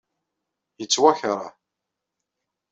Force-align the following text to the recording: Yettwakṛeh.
Yettwakṛeh. 0.79 1.45